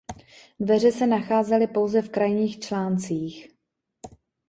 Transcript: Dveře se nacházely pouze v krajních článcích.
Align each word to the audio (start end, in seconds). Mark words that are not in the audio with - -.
Dveře 0.59 0.91
se 0.91 1.07
nacházely 1.07 1.67
pouze 1.67 2.01
v 2.01 2.09
krajních 2.09 2.59
článcích. 2.59 3.49